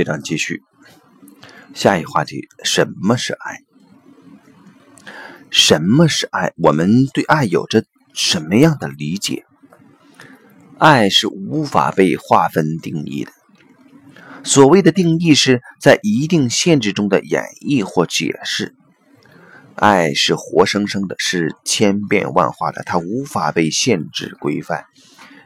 [0.00, 0.62] 这章继续。
[1.74, 3.58] 下一话题：什么是爱？
[5.50, 6.54] 什么是爱？
[6.56, 7.84] 我们对爱有着
[8.14, 9.44] 什么样的理解？
[10.78, 13.32] 爱是无法被划分定义的。
[14.42, 18.74] 所谓的定义，是在一定限制中的演绎或解释。
[19.74, 24.86] 爱是活生生的，是千变万化的，它无法被限制规范。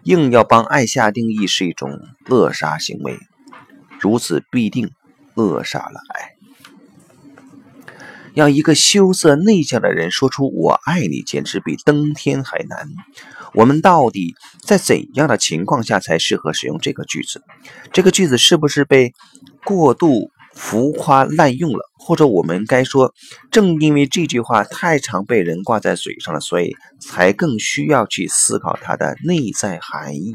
[0.04, 3.18] 硬要帮爱下定义，是一种扼杀行为。
[4.04, 4.90] 如此必定
[5.34, 6.34] 扼杀了爱。
[8.34, 12.90] 要一个羞涩内向的人说出“我爱你”，简直比登天还难。
[13.54, 17.42] 我们到底在怎样的情况下才适合使用这个句子？
[17.94, 19.14] 这个句子是不是被
[19.64, 21.88] 过度浮夸滥用了？
[21.96, 23.14] 或者我们该说，
[23.50, 30.34] 正因为这句话太常被人挂在嘴上了，所以才更需要去思考它的内在含义。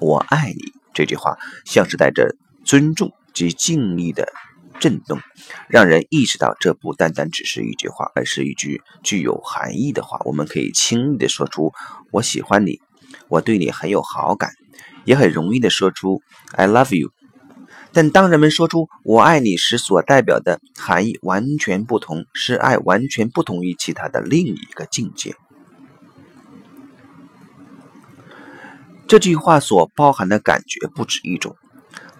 [0.00, 4.28] 我爱你这句话，像是带着尊重及敬意的。
[4.78, 5.18] 震动，
[5.68, 10.18] 让人意识到这不单单只是一句话，而是一句具有含义的话。
[10.24, 11.72] 我们可以轻易的说出
[12.12, 12.80] “我喜欢你
[13.28, 14.52] ”，“我对你很有好感”，
[15.04, 17.10] 也很容易的说出 “I love you”。
[17.92, 25.34] 但当人们说出“我爱你”时，所代表的含义完全不同，是爱完全不同于其他的另一个境界。
[29.10, 31.56] 这句话所包含的感觉不止一种。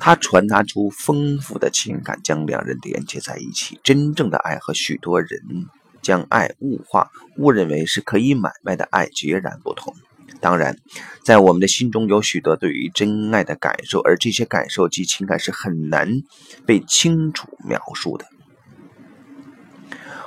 [0.00, 3.78] 它传达出丰富的情感，将两人连接在一起。
[3.84, 5.40] 真正的爱和许多人
[6.02, 9.94] 将爱物化、误认为是可以买卖的爱截然不同。
[10.40, 10.78] 当然，
[11.22, 16.10] 在我们的心中有许多对于真爱的感受，而这些感受及情感是很难
[16.66, 18.26] 被清楚描述的。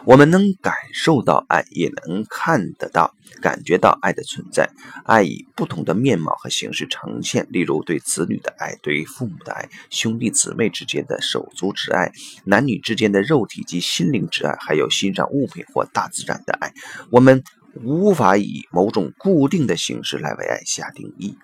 [0.05, 4.69] 我们能感受到爱，也能看得到、感觉到爱的存在。
[5.05, 12.11] 爱以不同的面貌和形式呈现，例如对子女的爱、对父母的爱、兄弟姊妹之间的手足之爱、
[12.43, 16.73] 男女之间的肉体及心灵之爱，还有欣赏物品或大自然的爱。
[17.09, 17.41] 我们
[17.81, 21.37] 无法以某种固定的形式来为爱下定义，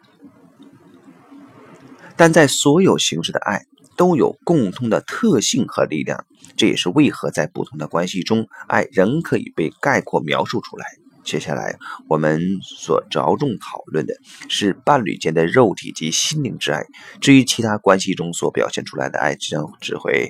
[2.17, 3.65] 但在所有形式的爱。
[3.95, 10.85] 都有共通的特性和力量，这也是为何在不同的关系中，爱仍可以被概括描述出来。
[11.23, 11.77] 接下来
[12.07, 14.15] 我们所着重讨论的
[14.47, 16.85] 是伴侣间的肉体及心灵之爱。
[17.21, 20.29] 至于其他关系中所表现出来的爱，将只会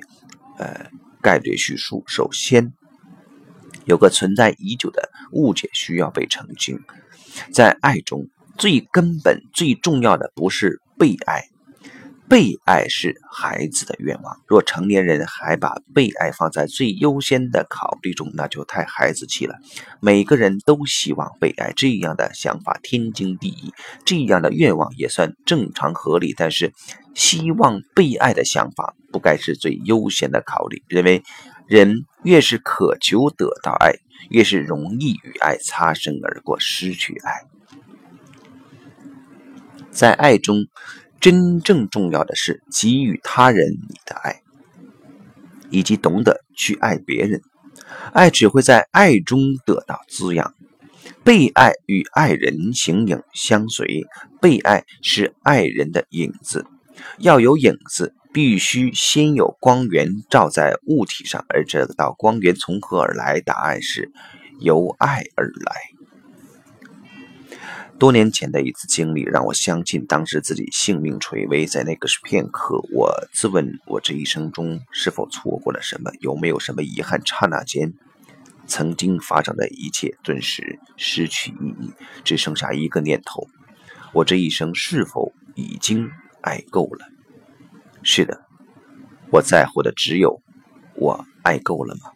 [0.58, 0.90] 呃
[1.22, 2.04] 概略叙述。
[2.06, 2.72] 首先，
[3.86, 6.78] 有个存在已久的误解需要被澄清：
[7.52, 8.28] 在爱中
[8.58, 11.49] 最根本、最重要的不是被爱。
[12.30, 14.40] 被爱是孩子的愿望。
[14.46, 19.56] 若成年人还把被爱放在最优先的考虑中，那就太孩子气了。
[19.98, 23.74] 每个人都希望被爱，这样的想法天经地义，
[24.04, 26.32] 这样的愿望也算正常合理。
[26.36, 26.72] 但是，
[27.16, 30.84] 希望被爱的想法不该是最优先的考虑。
[30.86, 31.24] 认为
[31.66, 33.94] 人越是渴求得到爱，
[34.28, 37.42] 越是容易与爱擦身而过，失去爱。
[39.90, 40.68] 在爱中。
[41.20, 44.42] 真正重要的是给予他人你的爱，
[45.70, 47.42] 以及懂得去爱别人。
[48.12, 50.54] 爱只会在爱中得到滋养。
[51.22, 54.04] 被爱与爱人形影相随，
[54.40, 56.64] 被爱是爱人的影子。
[57.18, 63.40] 要有影子，必须先有光源照在物体上，而这道光源从何而来？
[63.40, 64.10] 答案是
[64.60, 65.99] 由爱而来。
[68.00, 71.66] 多年前的一次经历让我相信，当时自己性命垂危。
[71.66, 76.10] 在那个是片刻，我自问：我这一生中是否错过了什么？
[76.20, 77.20] 有没有什么遗憾？
[77.26, 77.92] 刹那间，
[78.66, 81.92] 曾经发生的一切顿时失去意义，
[82.24, 83.46] 只剩下一个念头：
[84.14, 87.04] 我这一生是否已经爱够了？
[88.02, 88.46] 是的，
[89.30, 90.40] 我在乎的只有
[90.94, 92.12] 我爱够了吗？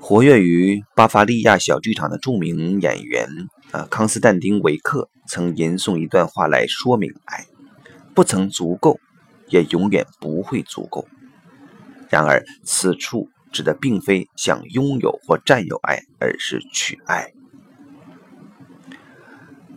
[0.00, 3.28] 活跃于巴伐利亚小剧场的著名演员。
[3.84, 7.46] 康斯坦丁·维克曾吟诵一段话来说明爱：
[8.14, 8.98] 不曾足够，
[9.48, 11.06] 也永远不会足够。
[12.08, 17.32] 然而，此处指的并非想拥有或占有爱，而是取爱。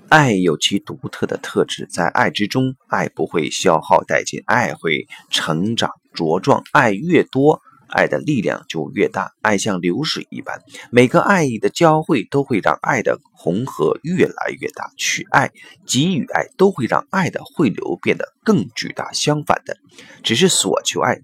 [0.07, 7.61] 爱有其独特的特质，在爱之中，爱不会消耗殆尽，爱会成长茁壮，爱越多。
[7.89, 14.91] 爱的力量就越大，爱像流水一般，每个爱意的交汇都会让爱的红河越来越大。
[14.97, 15.51] 取爱、
[15.85, 19.11] 给予爱，都会让爱的汇流变得更巨大。
[19.11, 19.77] 相反的，
[20.23, 21.19] 只是索求爱，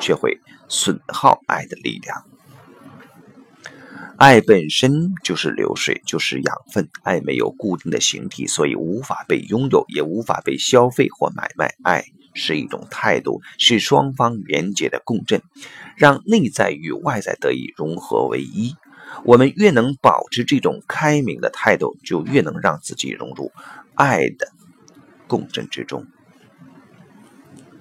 [0.00, 2.24] 却会损耗爱的力量。
[4.18, 6.88] 爱本身就是流水，就是养分。
[7.02, 11.74] 爱没有固定的形体，所以无法被拥有，也无法被消费或买卖。
[11.82, 15.42] 爱是一种态度，是双方连接的共振，
[15.96, 18.74] 让内在与外在得以融合为一。
[19.24, 23.52] 我们越能保持这种开明的态度，就越能让自己融入
[23.94, 24.52] 爱的
[25.26, 26.06] 共振之中。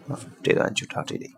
[0.09, 1.33] 啊，这段就到这里。